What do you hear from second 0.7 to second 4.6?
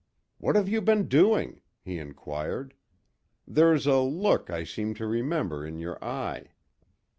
been doing?" he inquired. "There's a look